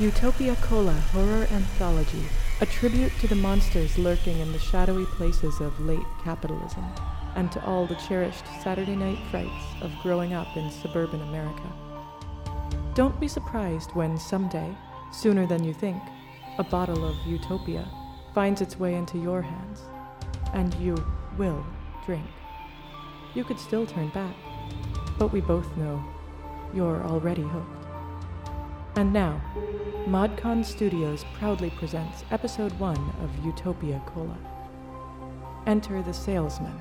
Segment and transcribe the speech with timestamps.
[0.00, 2.22] Utopia Cola Horror Anthology,
[2.62, 6.86] a tribute to the monsters lurking in the shadowy places of late capitalism,
[7.36, 11.70] and to all the cherished Saturday night frights of growing up in suburban America.
[12.94, 14.74] Don't be surprised when someday,
[15.12, 16.02] sooner than you think,
[16.56, 17.86] a bottle of Utopia
[18.34, 19.82] finds its way into your hands,
[20.54, 20.96] and you
[21.36, 21.62] will
[22.06, 22.24] drink.
[23.34, 24.34] You could still turn back,
[25.18, 26.02] but we both know
[26.72, 27.79] you're already hooked.
[28.96, 29.40] And now,
[30.06, 34.36] ModCon Studios proudly presents episode 1 of Utopia Cola.
[35.66, 36.78] Enter the salesman.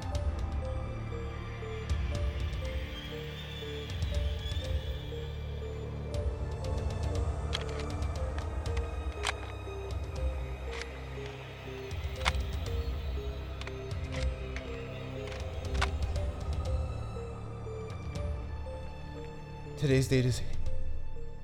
[19.78, 20.42] Today's date is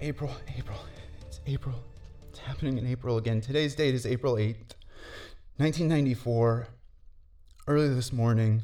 [0.06, 0.32] April.
[0.56, 0.78] April.
[1.26, 1.74] It's April.
[2.30, 3.42] It's happening in April again.
[3.42, 4.76] Today's date is April 8th,
[5.58, 6.68] 1994.
[7.68, 8.62] Early this morning,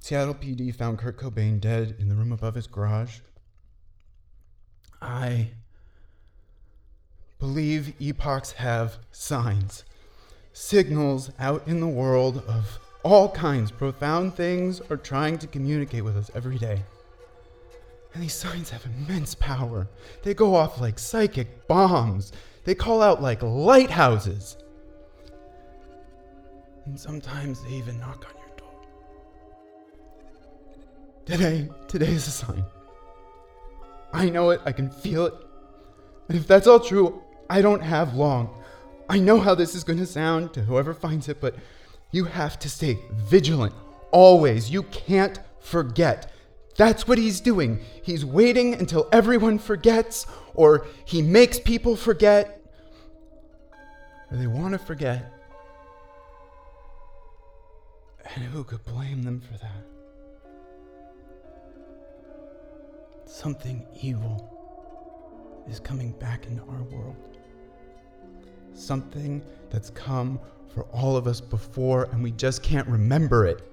[0.00, 3.20] Seattle PD found Kurt Cobain dead in the room above his garage.
[5.00, 5.48] I
[7.38, 9.84] believe epochs have signs,
[10.52, 13.70] signals out in the world of all kinds.
[13.70, 16.82] Profound things are trying to communicate with us every day.
[18.18, 19.86] And these signs have immense power.
[20.24, 22.32] They go off like psychic bombs.
[22.64, 24.56] They call out like lighthouses.
[26.84, 28.74] And sometimes they even knock on your door.
[31.26, 32.64] Today, today is a sign.
[34.12, 35.34] I know it, I can feel it.
[36.28, 38.50] And if that's all true, I don't have long.
[39.08, 41.54] I know how this is going to sound to whoever finds it, but
[42.10, 43.74] you have to stay vigilant.
[44.10, 44.72] Always.
[44.72, 46.32] You can't forget.
[46.78, 47.80] That's what he's doing.
[48.02, 52.62] He's waiting until everyone forgets, or he makes people forget,
[54.30, 55.32] or they want to forget.
[58.34, 59.84] And who could blame them for that?
[63.26, 64.54] Something evil
[65.68, 67.16] is coming back into our world.
[68.72, 70.38] Something that's come
[70.72, 73.68] for all of us before, and we just can't remember it.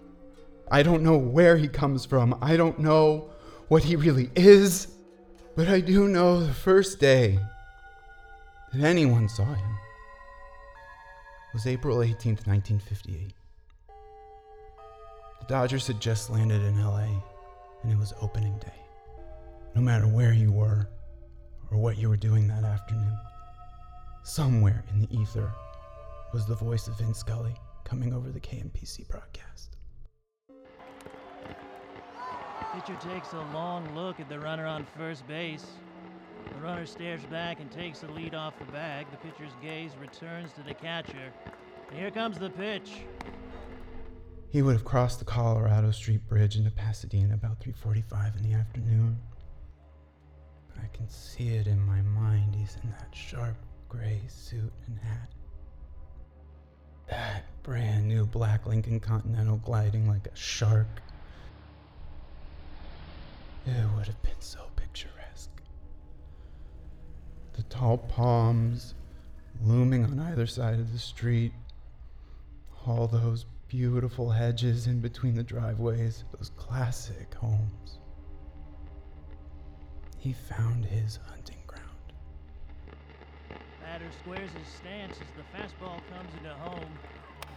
[0.71, 2.37] I don't know where he comes from.
[2.41, 3.29] I don't know
[3.67, 4.87] what he really is.
[5.55, 7.39] But I do know the first day
[8.73, 9.77] that anyone saw him
[11.53, 13.33] was April 18th, 1958.
[15.39, 17.07] The Dodgers had just landed in LA,
[17.83, 18.73] and it was opening day.
[19.75, 20.89] No matter where you were
[21.71, 23.17] or what you were doing that afternoon,
[24.23, 25.53] somewhere in the ether
[26.33, 27.55] was the voice of Vin Scully
[27.85, 29.74] coming over the KMPC broadcast.
[32.75, 35.65] Pitcher takes a long look at the runner on first base.
[36.49, 39.07] The runner stares back and takes the lead off the bag.
[39.11, 41.31] The pitcher's gaze returns to the catcher.
[41.89, 42.91] And here comes the pitch.
[44.49, 49.19] He would have crossed the Colorado Street Bridge into Pasadena about 3:45 in the afternoon.
[50.77, 52.55] I can see it in my mind.
[52.55, 53.55] He's in that sharp
[53.87, 55.29] gray suit and hat.
[57.07, 61.01] That brand new black Lincoln Continental gliding like a shark.
[63.65, 65.49] It would have been so picturesque.
[67.53, 68.93] The tall palms
[69.63, 71.51] looming on either side of the street,
[72.85, 77.99] all those beautiful hedges in between the driveways, those classic homes.
[80.19, 81.83] He found his hunting ground.
[83.81, 86.97] Batter squares his stance as the fastball comes into home.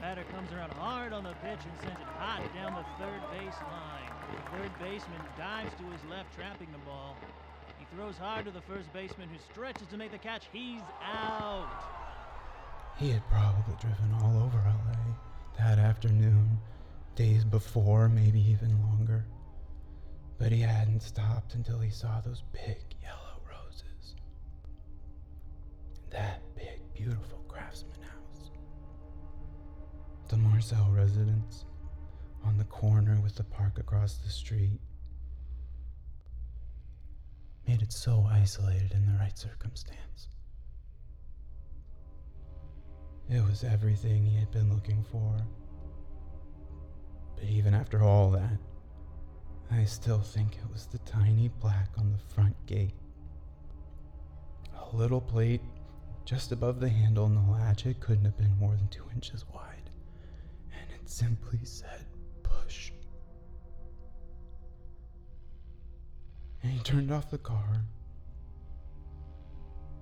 [0.01, 3.59] Batter comes around hard on the pitch and sends it hot down the third base
[3.67, 4.13] line.
[4.31, 7.17] The third baseman dives to his left, trapping the ball.
[7.79, 10.45] He throws hard to the first baseman, who stretches to make the catch.
[10.53, 11.69] He's out.
[12.97, 14.99] He had probably driven all over LA
[15.59, 16.59] that afternoon,
[17.17, 19.25] days before, maybe even longer.
[20.39, 24.15] But he hadn't stopped until he saw those big yellow roses.
[26.11, 27.38] That big, beautiful.
[30.29, 31.65] The Marcel residence
[32.45, 34.79] on the corner with the park across the street
[37.67, 40.29] made it so isolated in the right circumstance.
[43.31, 45.35] It was everything he had been looking for.
[47.37, 48.59] But even after all that,
[49.71, 52.95] I still think it was the tiny plaque on the front gate.
[54.75, 55.63] A little plate
[56.27, 57.87] just above the handle and the latch.
[57.87, 59.88] It couldn't have been more than two inches wide.
[61.11, 62.05] Simply said,
[62.43, 62.93] push.
[66.63, 67.83] And he turned off the car.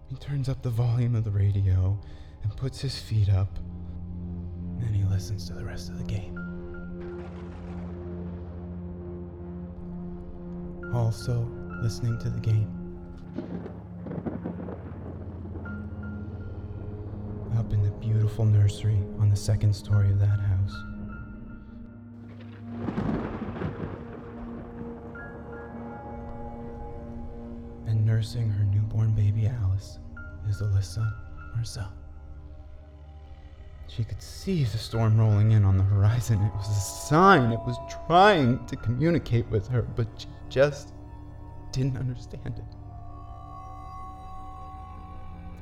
[0.09, 1.97] He turns up the volume of the radio
[2.43, 3.57] and puts his feet up.
[4.81, 6.37] Then he listens to the rest of the game.
[10.93, 11.49] Also,
[11.83, 12.99] listening to the game.
[17.57, 20.46] Up in the beautiful nursery on the second story of that house.
[28.27, 30.01] Nursing her newborn baby Alice
[30.49, 31.15] is Alyssa
[31.55, 31.93] Marcel.
[33.87, 36.43] She could see the storm rolling in on the horizon.
[36.43, 37.53] It was a sign.
[37.53, 37.77] It was
[38.09, 40.93] trying to communicate with her, but she just
[41.71, 42.65] didn't understand it.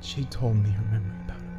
[0.01, 1.54] She told me her memory about it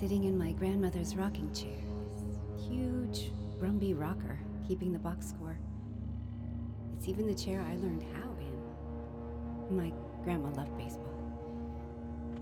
[0.00, 1.76] sitting in my grandmother's rocking chair,
[2.56, 3.30] huge
[3.60, 5.58] Brumby rocker, keeping the box score.
[6.96, 9.76] It's even the chair I learned how in.
[9.76, 9.92] My
[10.24, 11.04] grandma loved baseball.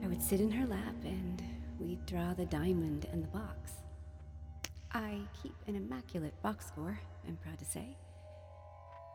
[0.04, 1.42] I would sit in her lap and
[1.80, 3.72] we'd draw the diamond and the box.
[4.92, 6.96] I keep an immaculate box score,
[7.26, 7.96] I'm proud to say.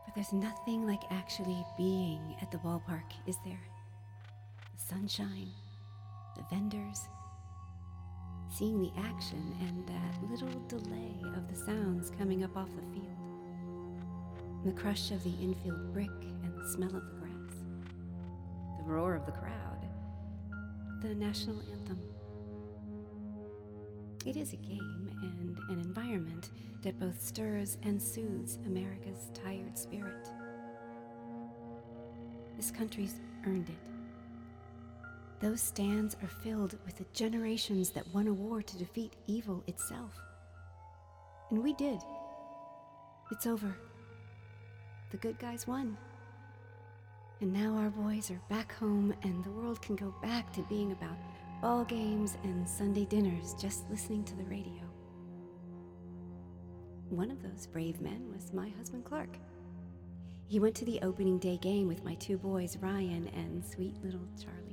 [0.05, 3.63] But there's nothing like actually being at the ballpark, is there?
[4.75, 5.47] The sunshine,
[6.35, 7.07] the vendors,
[8.57, 13.07] seeing the action and that little delay of the sounds coming up off the field.
[14.65, 16.09] The crush of the infield brick
[16.43, 17.55] and the smell of the grass.
[18.77, 19.87] The roar of the crowd.
[21.01, 21.99] The national anthem.
[24.25, 26.51] It is a game and an environment
[26.83, 30.29] that both stirs and soothes America's tired spirit.
[32.55, 33.15] This country's
[33.47, 33.92] earned it.
[35.43, 40.17] Those stands are filled with the generations that won a war to defeat evil itself.
[41.51, 41.99] And we did.
[43.29, 43.75] It's over.
[45.11, 45.97] The good guys won.
[47.41, 50.93] And now our boys are back home, and the world can go back to being
[50.93, 51.17] about
[51.61, 54.83] ball games and Sunday dinners just listening to the radio.
[57.09, 59.37] One of those brave men was my husband Clark.
[60.47, 64.25] He went to the opening day game with my two boys, Ryan and sweet little
[64.41, 64.72] Charlie.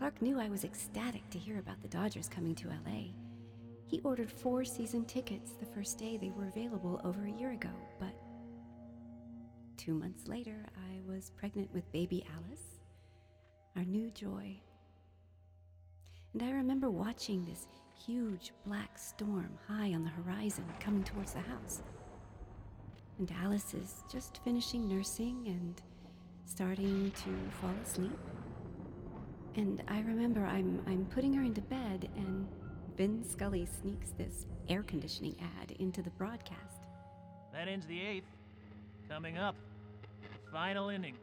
[0.00, 3.12] Clark knew I was ecstatic to hear about the Dodgers coming to LA.
[3.86, 7.68] He ordered four season tickets the first day they were available over a year ago,
[7.98, 8.14] but
[9.76, 12.80] two months later, I was pregnant with baby Alice,
[13.76, 14.58] our new joy.
[16.32, 17.66] And I remember watching this
[18.06, 21.82] huge black storm high on the horizon coming towards the house.
[23.18, 25.82] And Alice is just finishing nursing and
[26.46, 28.18] starting to fall asleep.
[29.56, 32.46] And I remember I'm, I'm putting her into bed, and
[32.96, 36.84] Vin Scully sneaks this air conditioning ad into the broadcast.
[37.52, 38.28] That ends the eighth.
[39.08, 39.56] Coming up,
[40.52, 41.16] final inning.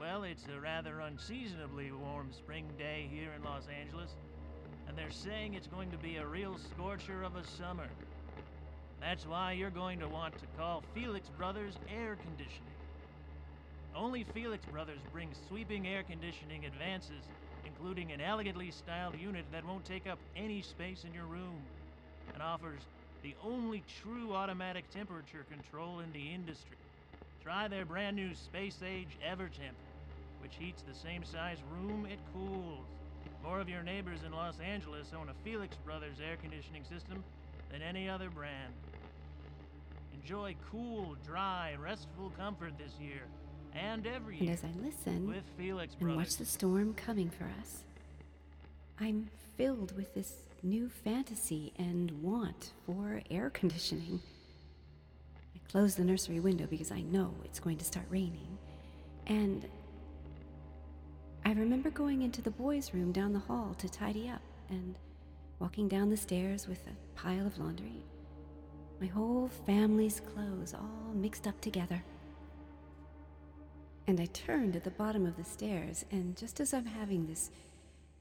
[0.00, 4.10] Well, it's a rather unseasonably warm spring day here in Los Angeles,
[4.88, 7.86] and they're saying it's going to be a real scorcher of a summer.
[9.00, 12.67] That's why you're going to want to call Felix Brothers Air Conditioning.
[13.94, 17.24] Only Felix Brothers brings sweeping air conditioning advances,
[17.64, 21.62] including an elegantly styled unit that won't take up any space in your room,
[22.34, 22.82] and offers
[23.22, 26.76] the only true automatic temperature control in the industry.
[27.42, 29.74] Try their brand new Space Age EverTemp,
[30.40, 32.86] which heats the same size room it cools.
[33.42, 37.24] More of your neighbors in Los Angeles own a Felix Brothers air conditioning system
[37.72, 38.74] than any other brand.
[40.14, 43.22] Enjoy cool, dry, restful comfort this year
[43.74, 45.34] and every And as I listen
[46.00, 47.82] and watch the storm coming for us,
[49.00, 50.32] I'm filled with this
[50.62, 54.20] new fantasy and want for air conditioning.
[55.54, 58.58] I close the nursery window because I know it's going to start raining.
[59.26, 59.68] And
[61.44, 64.96] I remember going into the boys' room down the hall to tidy up and
[65.58, 68.04] walking down the stairs with a pile of laundry.
[69.00, 72.02] My whole family's clothes all mixed up together.
[74.08, 77.50] And I turned at the bottom of the stairs, and just as I'm having this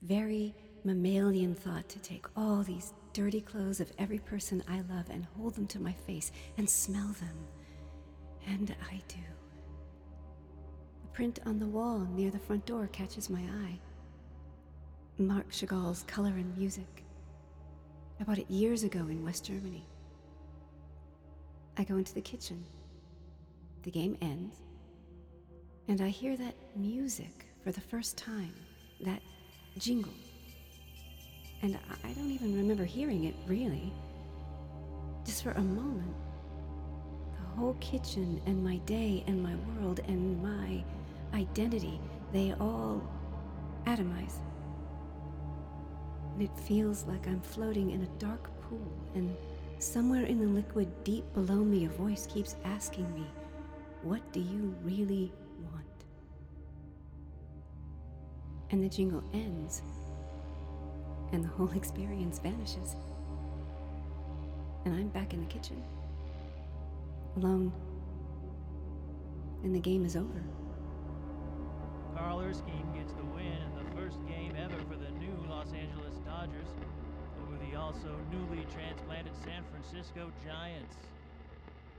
[0.01, 0.53] very
[0.83, 5.55] mammalian thought to take all these dirty clothes of every person I love and hold
[5.55, 7.35] them to my face and smell them,
[8.45, 9.21] and I do.
[11.03, 13.79] The print on the wall near the front door catches my eye.
[15.17, 17.05] Marc Chagall's Color and Music.
[18.19, 19.85] I bought it years ago in West Germany.
[21.77, 22.65] I go into the kitchen.
[23.83, 24.57] The game ends.
[25.89, 28.53] And I hear that music for the first time,
[29.01, 29.21] that
[29.77, 30.13] jingle.
[31.61, 33.93] And I- don't even remember hearing it, really.
[35.25, 36.15] Just for a moment.
[37.31, 40.83] The whole kitchen and my day and my world and my
[41.33, 41.99] identity,
[42.33, 43.01] they all
[43.85, 44.39] atomize.
[46.33, 49.35] And it feels like I'm floating in a dark pool, and
[49.79, 53.25] somewhere in the liquid deep below me, a voice keeps asking me,
[54.03, 55.31] What do you really
[58.69, 59.81] And the jingle ends,
[61.31, 62.95] and the whole experience vanishes.
[64.85, 65.81] And I'm back in the kitchen,
[67.37, 67.71] alone,
[69.63, 70.43] and the game is over.
[72.15, 76.15] Carl Erskine gets the win in the first game ever for the new Los Angeles
[76.25, 76.67] Dodgers
[77.45, 80.95] over the also newly transplanted San Francisco Giants.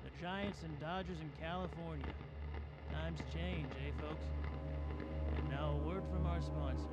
[0.04, 2.12] The Giants and Dodgers in California.
[2.92, 4.24] Times change, eh, folks?
[5.58, 6.86] And now a word from our sponsors.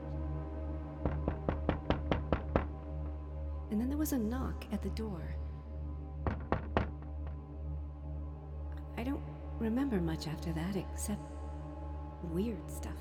[3.72, 5.36] And then there was a knock at the door.
[8.98, 9.22] I don't
[9.60, 11.22] remember much after that except
[12.24, 12.91] weird stuff.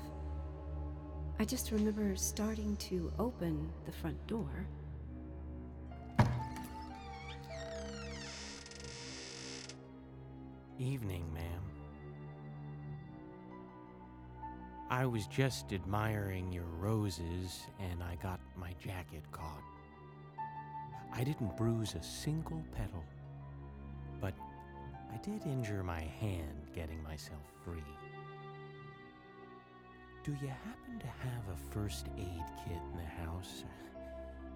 [1.39, 4.67] I just remember starting to open the front door.
[10.77, 11.44] Evening, ma'am.
[14.89, 19.63] I was just admiring your roses and I got my jacket caught.
[21.11, 23.03] I didn't bruise a single petal,
[24.21, 24.33] but
[25.11, 27.81] I did injure my hand getting myself free.
[30.23, 33.63] Do you happen to have a first aid kit in the house?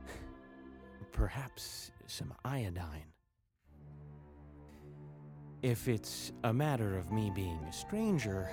[1.12, 3.14] Perhaps some iodine.
[5.64, 8.50] If it's a matter of me being a stranger,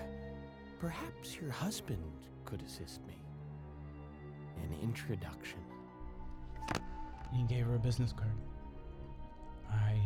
[0.80, 2.02] perhaps your husband
[2.44, 3.14] could assist me.
[4.62, 5.58] An introduction.
[7.32, 8.30] He gave her a business card.
[9.70, 9.98] I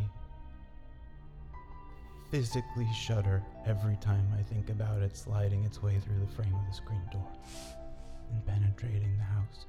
[2.30, 6.66] physically shudder every time I think about it sliding its way through the frame of
[6.68, 7.26] the screen door
[8.30, 9.66] and penetrating the house.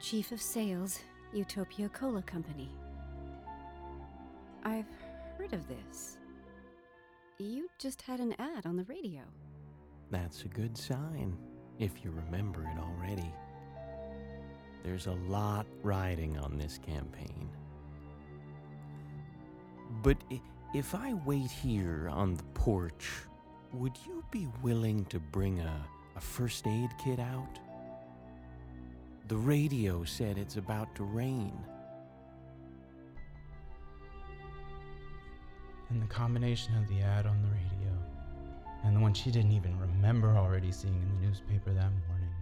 [0.00, 1.00] Chief of Sales,
[1.32, 2.68] Utopia Cola Company.
[4.62, 4.86] I've
[5.38, 6.18] heard of this.
[7.38, 9.22] You just had an ad on the radio.
[10.14, 11.36] That's a good sign,
[11.80, 13.34] if you remember it already.
[14.84, 17.50] There's a lot riding on this campaign.
[20.04, 20.16] But
[20.72, 23.10] if I wait here on the porch,
[23.72, 27.58] would you be willing to bring a, a first aid kit out?
[29.26, 31.58] The radio said it's about to rain.
[35.90, 37.93] And the combination of the ad on the radio
[38.84, 42.34] and the one she didn't even remember already seeing in the newspaper that morning,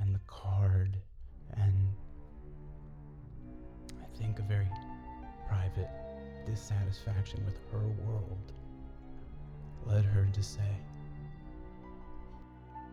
[0.00, 0.96] and the card,
[1.54, 1.94] and
[4.00, 4.68] I think a very
[5.46, 5.90] private
[6.46, 8.52] dissatisfaction with her world
[9.86, 10.76] led her to say,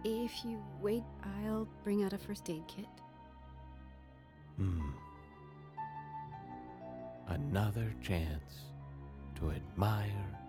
[0.04, 1.04] If you wait,
[1.44, 2.86] I'll bring out a first aid kit.
[4.58, 4.92] Hmm.
[7.28, 8.66] Another chance
[9.40, 10.40] to admire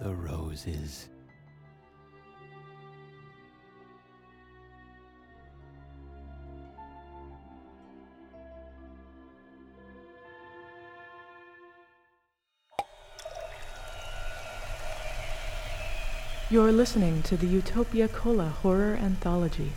[0.00, 1.08] the roses.
[16.54, 19.72] You're listening to the Utopia Cola Horror Anthology.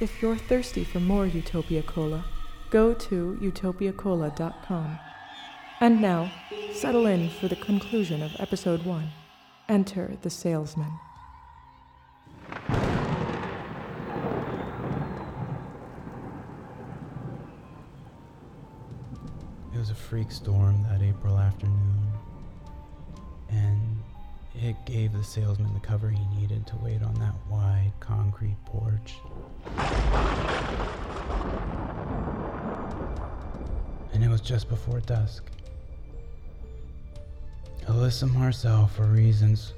[0.00, 2.24] If you're thirsty for more Utopia Cola,
[2.70, 4.98] go to utopiacola.com.
[5.78, 6.32] And now,
[6.74, 9.12] settle in for the conclusion of episode 1.
[9.68, 10.90] Enter the salesman.
[19.72, 22.10] It was a freak storm that April afternoon,
[23.50, 24.01] and
[24.54, 29.14] it gave the salesman the cover he needed to wait on that wide concrete porch.
[34.12, 35.44] And it was just before dusk.
[37.86, 39.72] Alyssa Marcel, for reasons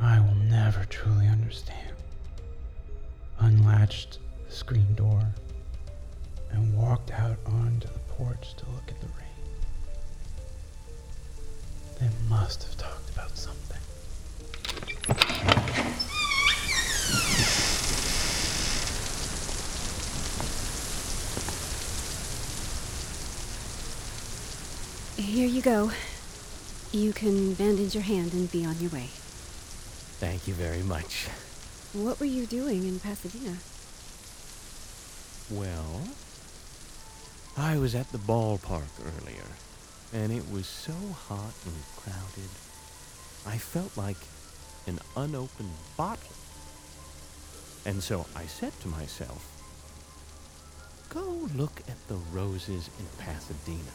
[0.00, 1.94] I will never truly understand,
[3.38, 5.22] unlatched the screen door
[6.50, 9.21] and walked out onto the porch to look at the rain.
[12.02, 13.78] They must have talked about something.
[25.16, 25.92] Here you go.
[26.90, 29.10] You can bandage your hand and be on your way.
[30.18, 31.28] Thank you very much.
[31.92, 33.58] What were you doing in Pasadena?
[35.48, 36.08] Well,
[37.56, 39.46] I was at the ballpark earlier,
[40.12, 40.92] and it was so
[41.28, 42.50] hot and crowded.
[43.46, 44.18] I felt like
[44.86, 46.36] an unopened bottle.
[47.84, 49.48] And so I said to myself,
[51.08, 53.92] Go look at the roses in Pasadena.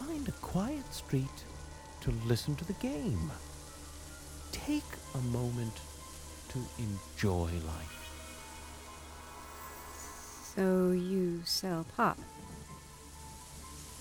[0.00, 1.44] Find a quiet street
[2.00, 3.30] to listen to the game.
[4.52, 5.74] Take a moment
[6.48, 7.96] to enjoy life.
[10.54, 12.18] So you sell pop?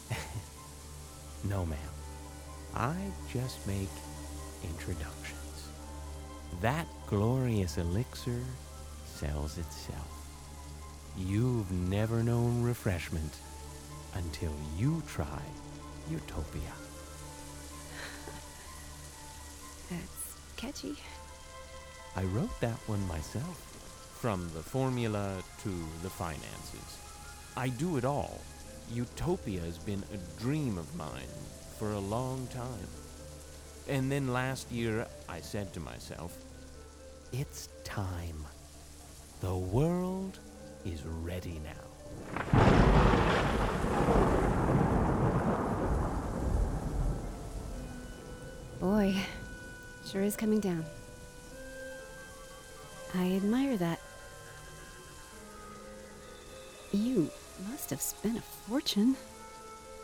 [1.50, 1.80] No, ma'am.
[2.74, 2.96] I
[3.32, 3.90] just make
[4.64, 5.70] introductions.
[6.62, 8.42] That glorious elixir
[9.06, 10.08] sells itself.
[11.18, 13.34] You've never known refreshment
[14.16, 15.42] until you try
[16.10, 16.62] Utopia.
[19.90, 20.96] That's catchy.
[22.16, 23.62] I wrote that one myself.
[24.20, 25.70] From the formula to
[26.02, 26.98] the finances.
[27.56, 28.42] I do it all.
[28.92, 31.10] Utopia has been a dream of mine
[31.80, 32.88] for a long time.
[33.88, 36.38] And then last year, I said to myself,
[37.32, 38.46] it's time.
[39.42, 40.39] The world
[40.86, 41.86] is ready now.
[48.80, 49.15] Boy,
[50.06, 50.86] sure is coming down.
[53.13, 54.00] I admire that.
[56.96, 57.30] You
[57.70, 59.18] must have spent a fortune.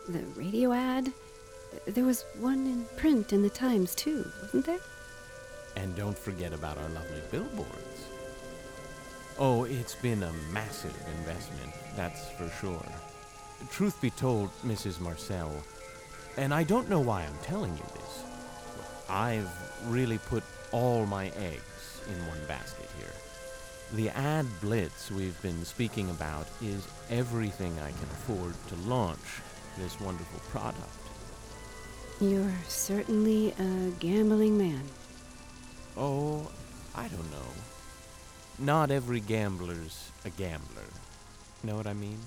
[0.09, 1.13] The radio ad.
[1.87, 4.79] There was one in print in the Times, too, wasn't there?
[5.77, 8.07] And don't forget about our lovely billboards.
[9.39, 12.85] Oh, it's been a massive investment, that's for sure.
[13.69, 14.99] Truth be told, Mrs.
[14.99, 15.53] Marcel,
[16.35, 18.23] and I don't know why I'm telling you this,
[19.09, 19.49] I've
[19.87, 20.43] really put
[20.73, 23.30] all my eggs in one basket here.
[23.93, 29.41] The ad blitz we've been speaking about is everything I can afford to launch
[29.77, 30.87] this wonderful product.
[32.21, 34.83] You're certainly a gambling man.
[35.97, 36.49] Oh,
[36.95, 37.51] I don't know.
[38.59, 40.87] Not every gambler's a gambler.
[41.61, 42.19] Know what I mean?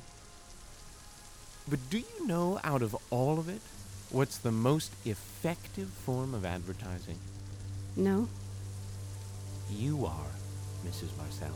[1.67, 3.63] But do you know out of all of it,
[4.11, 7.19] what's the most effective form of advertising?
[7.97, 8.29] No?
[9.71, 10.31] You are,
[10.87, 11.17] Mrs.
[11.17, 11.55] Marcel.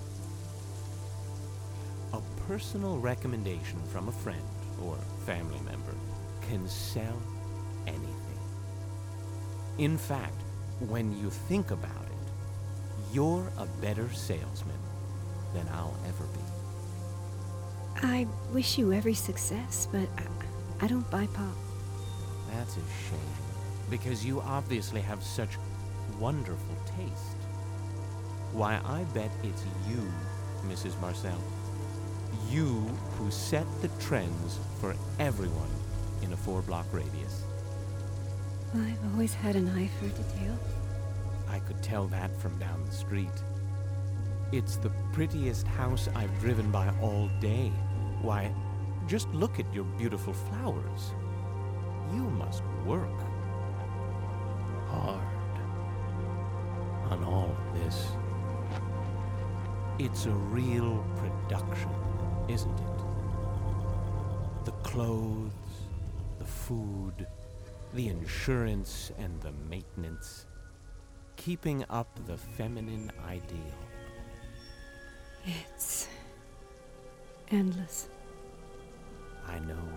[2.12, 4.42] A personal recommendation from a friend
[4.84, 5.94] or family member
[6.48, 7.20] can sell
[7.86, 8.38] anything.
[9.78, 10.40] In fact,
[10.80, 14.78] when you think about it, you're a better salesman
[15.54, 18.06] than I'll ever be.
[18.06, 21.56] I wish you every success, but I, I don't buy pop.
[22.52, 23.18] That's a shame,
[23.90, 25.58] because you obviously have such
[26.18, 27.37] wonderful taste.
[28.52, 30.02] Why, I bet it's you,
[30.66, 31.00] Mrs.
[31.00, 31.38] Marcel.
[32.50, 32.80] You
[33.18, 35.70] who set the trends for everyone
[36.22, 37.44] in a four block radius.
[38.74, 40.58] I've always had an eye for detail.
[41.48, 43.28] I could tell that from down the street.
[44.52, 47.70] It's the prettiest house I've driven by all day.
[48.22, 48.52] Why,
[49.06, 51.12] just look at your beautiful flowers.
[52.12, 53.08] You must work
[54.88, 55.20] hard
[57.10, 58.08] on all of this.
[59.98, 61.90] It's a real production,
[62.48, 64.64] isn't it?
[64.64, 65.50] The clothes,
[66.38, 67.26] the food,
[67.94, 70.46] the insurance, and the maintenance.
[71.34, 73.74] Keeping up the feminine ideal.
[75.44, 76.08] It's
[77.50, 78.08] endless.
[79.48, 79.88] I know.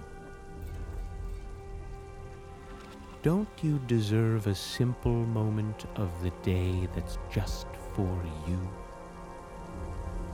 [3.21, 8.67] Don't you deserve a simple moment of the day that's just for you?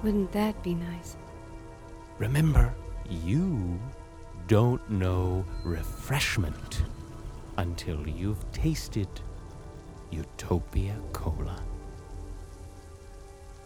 [0.04, 1.18] Wouldn't that be nice?
[2.20, 2.74] Remember,
[3.10, 3.80] you
[4.48, 6.84] don't know refreshment
[7.58, 9.10] until you've tasted
[10.12, 11.62] Utopia Cola.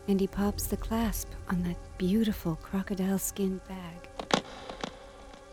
[0.08, 4.44] And he pops the clasp on that beautiful crocodile skin bag.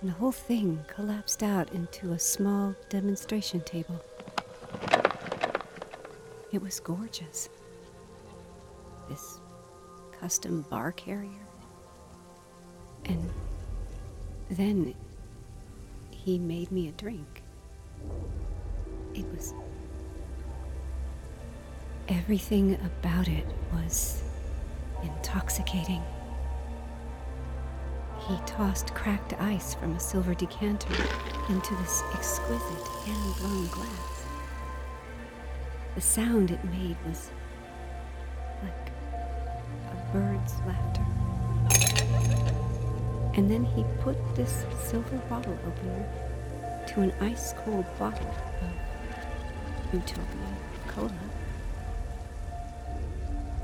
[0.01, 4.01] And the whole thing collapsed out into a small demonstration table.
[6.53, 7.51] It was gorgeous.
[9.09, 9.38] This
[10.21, 11.47] custom bar carrier.
[13.05, 13.31] And
[14.51, 14.95] then
[16.11, 17.43] he made me a drink.
[19.15, 19.55] It was.
[22.09, 24.23] Everything about it was
[25.03, 26.03] intoxicating.
[28.27, 30.93] He tossed cracked ice from a silver decanter
[31.49, 34.25] into this exquisite hand blown glass.
[35.95, 37.31] The sound it made was
[40.67, 41.05] laughter.
[43.35, 46.07] And then he put this silver bottle opener
[46.89, 50.25] to an ice cold bottle of Utopia
[50.89, 51.13] Cola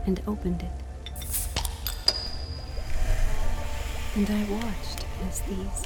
[0.06, 0.70] and opened it.
[4.16, 5.82] And I watched as these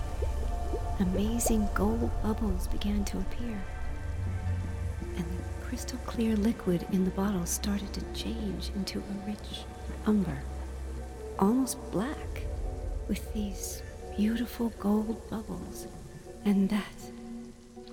[1.00, 3.62] amazing gold bubbles began to appear.
[5.16, 9.64] And the crystal clear liquid in the bottle started to change into a rich
[10.06, 10.42] umber,
[11.38, 12.44] almost black,
[13.08, 13.82] with these
[14.16, 15.86] beautiful gold bubbles
[16.44, 16.82] and that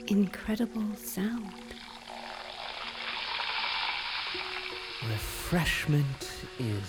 [0.08, 1.52] incredible sound.
[5.08, 6.88] Refreshment is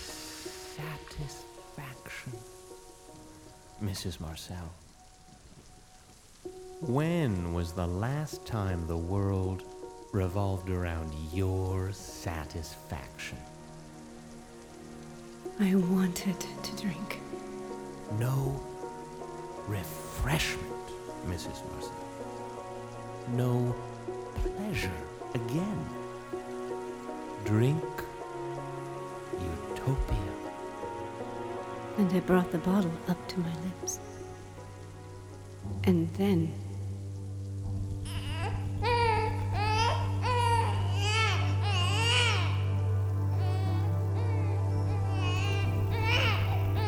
[0.77, 2.33] satisfaction.
[3.83, 4.21] Mrs.
[4.21, 4.73] Marcel.
[6.81, 9.65] When was the last time the world
[10.13, 13.39] revolved around your satisfaction?
[15.59, 17.21] I wanted to drink.
[18.19, 18.61] No
[19.67, 20.87] refreshment,
[21.27, 21.63] Mrs.
[21.71, 21.93] Marcel.
[23.29, 23.75] No
[24.35, 24.93] pleasure
[25.35, 25.87] again.
[27.45, 27.83] Drink
[29.71, 30.17] utopia.
[31.97, 33.99] And I brought the bottle up to my lips.
[35.85, 36.66] And then.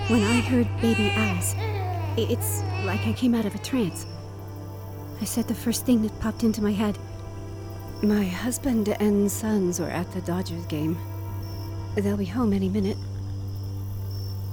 [0.09, 1.55] When I heard Baby Alice,
[2.17, 4.07] it's like I came out of a trance.
[5.21, 6.97] I said the first thing that popped into my head.
[8.03, 10.97] My husband and sons were at the Dodgers game.
[11.95, 12.97] They'll be home any minute.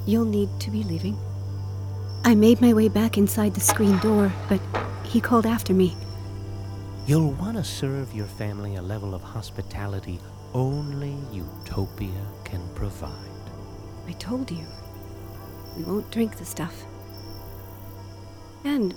[0.06, 1.18] You'll need to be leaving.
[2.26, 4.60] I made my way back inside the screen door, but
[5.06, 5.96] he called after me.
[7.08, 10.20] You'll want to serve your family a level of hospitality
[10.54, 13.50] only Utopia can provide.
[14.06, 14.65] I told you.
[15.75, 16.85] We won't drink the stuff.
[18.63, 18.95] And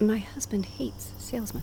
[0.00, 1.62] my husband hates salesmen.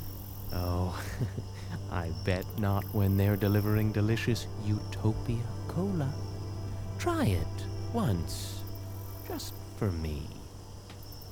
[0.54, 1.00] Oh,
[1.92, 6.14] I bet not when they're delivering delicious Utopia Cola.
[7.00, 8.64] Try it once,
[9.28, 10.24] just for me.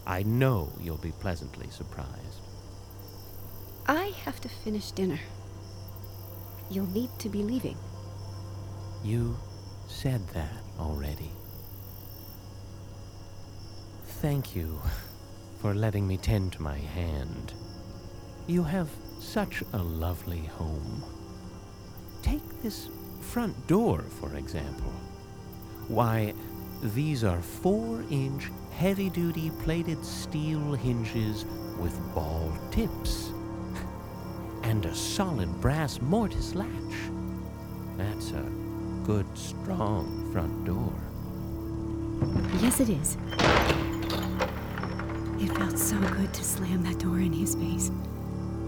[0.06, 2.42] I know you'll be pleasantly surprised.
[3.88, 5.20] I have to finish dinner.
[6.70, 7.78] You'll need to be leaving.
[9.04, 9.38] You
[9.88, 11.32] said that already.
[14.26, 14.82] Thank you
[15.62, 17.54] for letting me tend to my hand.
[18.48, 21.04] You have such a lovely home.
[22.24, 22.90] Take this
[23.22, 24.92] front door, for example.
[25.90, 26.34] Why,
[26.82, 31.46] these are four inch heavy duty plated steel hinges
[31.80, 33.30] with ball tips
[34.64, 36.96] and a solid brass mortise latch.
[37.96, 38.52] That's a
[39.04, 40.96] good, strong front door.
[42.60, 43.18] Yes, it is.
[45.46, 47.92] It felt so good to slam that door in his face.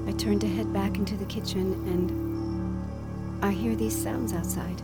[0.08, 4.80] I turned to head back into the kitchen and I hear these sounds outside.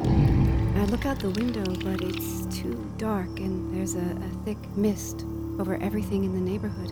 [0.00, 5.24] I look out the window, but it's too dark and there's a, a thick mist
[5.60, 6.90] over everything in the neighborhood.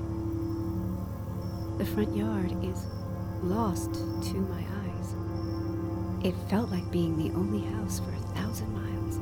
[1.79, 2.87] The front yard is
[3.43, 5.17] lost to my eyes.
[6.25, 9.17] It felt like being the only house for a thousand miles.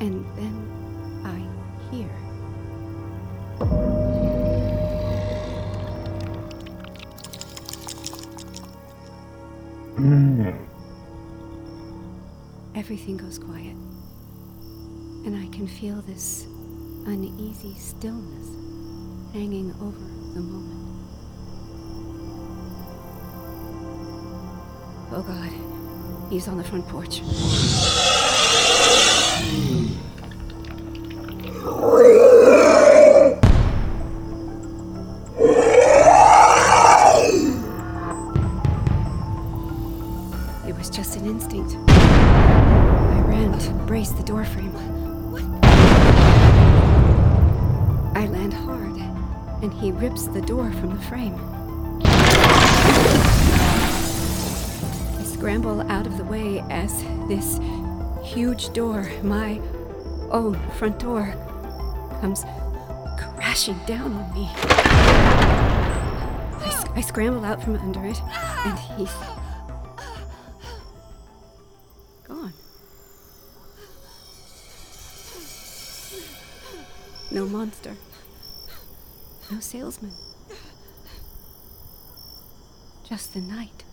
[0.00, 2.29] And then I hear.
[12.90, 13.76] Everything goes quiet.
[15.24, 16.48] And I can feel this
[17.06, 18.48] uneasy stillness
[19.32, 20.98] hanging over the moment.
[25.12, 27.20] Oh God, he's on the front porch.
[50.00, 51.38] Rips the door from the frame.
[55.18, 57.60] I scramble out of the way as this
[58.24, 59.60] huge door, my
[60.30, 61.34] own front door,
[62.22, 62.46] comes
[63.18, 64.48] crashing down on me.
[66.94, 68.22] I scramble out from under it,
[68.64, 69.12] and he's
[72.26, 72.54] gone.
[77.30, 77.94] No monster.
[79.50, 80.12] No salesman.
[83.08, 83.84] Just the night.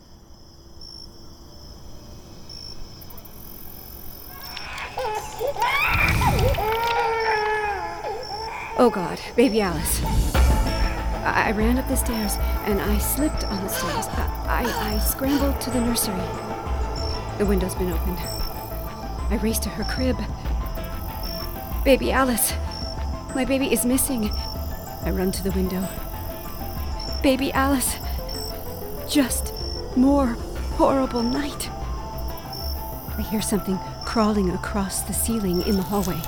[8.79, 10.03] Oh God, baby Alice.
[11.25, 14.05] I, I ran up the stairs and I slipped on the stairs.
[14.09, 16.13] I, I, I scrambled to the nursery.
[17.39, 18.19] The window's been opened.
[18.19, 20.17] I raced to her crib.
[21.83, 22.53] Baby Alice.
[23.33, 24.29] My baby is missing.
[25.07, 25.87] I run to the window.
[27.23, 27.95] Baby Alice.
[29.09, 29.53] Just
[29.95, 30.35] more
[30.75, 31.69] horrible night.
[33.17, 36.19] I hear something crawling across the ceiling in the hallway.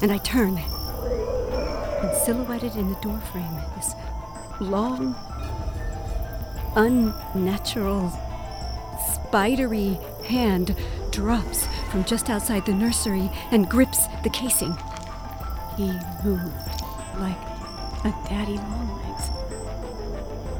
[0.00, 0.56] And I turn.
[0.56, 3.94] And silhouetted in the doorframe, this
[4.60, 5.14] long,
[6.74, 8.18] unnatural,
[9.12, 10.74] spidery hand
[11.10, 14.74] drops from just outside the nursery and grips the casing.
[15.76, 15.90] He
[16.24, 16.52] moved
[17.18, 17.38] like
[18.04, 19.30] a daddy longlegs,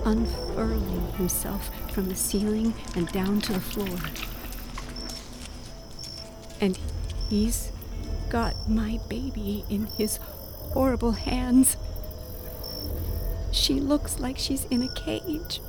[0.05, 3.99] unfurling himself from the ceiling and down to the floor.
[6.61, 6.79] And
[7.29, 7.73] he's
[8.31, 10.17] got my baby in his
[10.73, 11.77] horrible hands.
[13.51, 15.61] She looks like she's in a cage.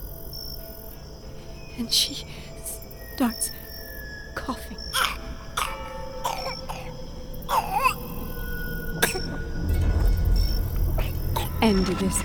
[1.77, 2.25] And she
[3.15, 3.51] starts
[4.36, 4.77] coughing.
[11.63, 12.21] And this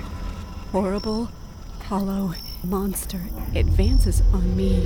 [0.73, 1.29] horrible,
[1.85, 3.21] hollow monster
[3.55, 4.85] advances on me.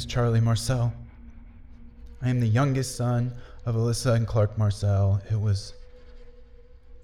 [0.00, 0.94] Is Charlie Marcel.
[2.22, 3.34] I am the youngest son
[3.66, 5.20] of Alyssa and Clark Marcel.
[5.30, 5.74] It was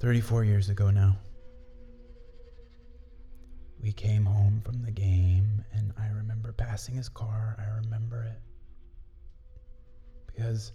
[0.01, 1.19] 34 years ago now.
[3.83, 7.57] We came home from the game, and I remember passing his car.
[7.59, 8.41] I remember it.
[10.29, 10.73] Because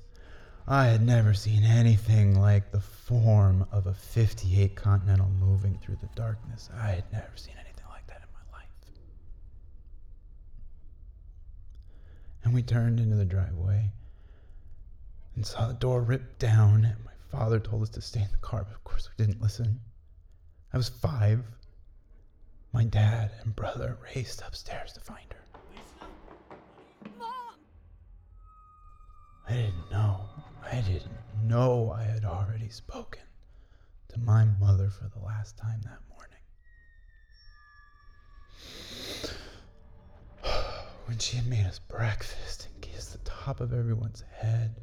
[0.67, 6.09] I had never seen anything like the form of a 58 Continental moving through the
[6.13, 6.69] darkness.
[6.71, 8.67] I had never seen anything like that in my life.
[12.51, 13.89] And we turned into the driveway
[15.37, 16.83] and saw the door ripped down.
[16.83, 19.41] And my father told us to stay in the car, but of course we didn't
[19.41, 19.79] listen.
[20.73, 21.45] I was five.
[22.73, 25.37] My dad and brother raced upstairs to find her.
[29.47, 30.25] I didn't know.
[30.69, 33.23] I didn't know I had already spoken
[34.09, 36.43] to my mother for the last time that morning.
[41.11, 44.79] When she had made us breakfast and kissed the top of everyone's head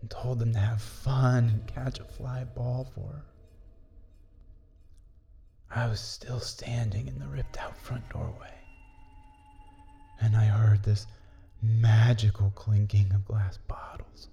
[0.00, 3.24] and told them to have fun and catch a fly ball for her.
[5.70, 8.54] I was still standing in the ripped out front doorway.
[10.22, 11.06] And I heard this
[11.60, 14.30] magical clinking of glass bottles.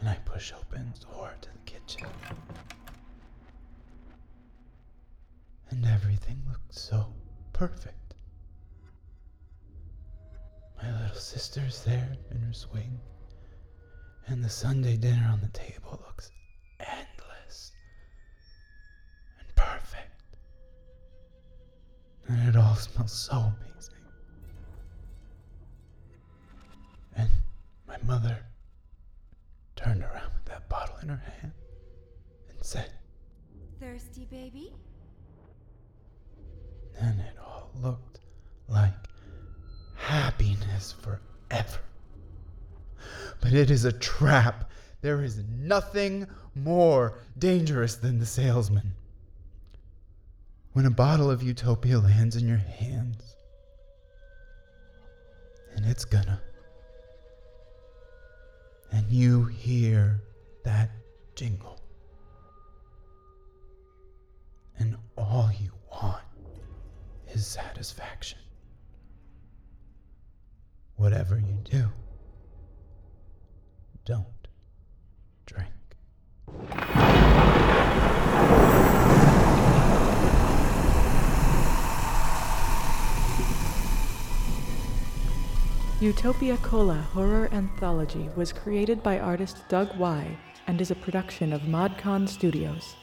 [0.00, 2.08] And I push open the door to the kitchen.
[5.68, 7.12] And everything looked so
[7.54, 8.14] perfect.
[10.82, 13.00] My little sister's there in her swing.
[14.26, 16.30] And the Sunday dinner on the table looks
[16.80, 17.72] endless
[19.38, 20.22] and perfect.
[22.26, 23.94] And it all smells so amazing.
[27.16, 27.30] And
[27.86, 28.44] my mother
[29.76, 31.52] turned around with that bottle in her hand
[32.50, 32.90] and said,
[33.78, 34.72] Thirsty, baby?
[37.00, 38.20] And it all looked
[38.68, 38.92] like
[39.96, 41.80] happiness forever.
[43.40, 44.70] But it is a trap.
[45.00, 48.94] There is nothing more dangerous than the salesman.
[50.72, 53.36] When a bottle of utopia lands in your hands,
[55.76, 56.40] and it's gonna,
[58.90, 60.20] and you hear
[60.64, 60.90] that
[61.34, 61.80] jingle,
[64.78, 66.23] and all you want
[67.34, 68.38] is satisfaction.
[70.96, 71.88] Whatever you do,
[74.04, 74.26] don't
[75.46, 75.72] drink.
[86.00, 91.62] Utopia Cola Horror Anthology was created by artist Doug Y and is a production of
[91.62, 92.94] ModCon Studios.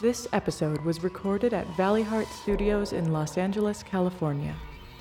[0.00, 4.54] This episode was recorded at Valley Heart Studios in Los Angeles, California.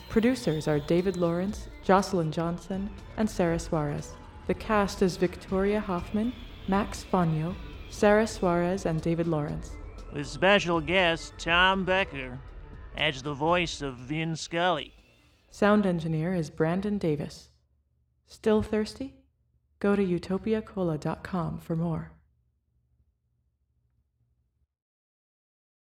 [0.10, 4.14] Producers are David Lawrence, Jocelyn Johnson, and Sarah Suarez.
[4.48, 6.34] The cast is Victoria Hoffman,
[6.68, 7.54] Max Fonyo,
[7.92, 9.70] Sarah Suarez, and David Lawrence.
[10.14, 12.40] With special guest Tom Becker
[12.96, 14.96] as the voice of Vin Scully.
[15.52, 17.50] Sound engineer is Brandon Davis.
[18.26, 19.14] Still thirsty?
[19.80, 22.17] Go to utopiacola.com for more.